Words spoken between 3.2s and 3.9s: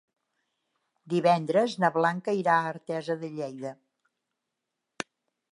de Lleida.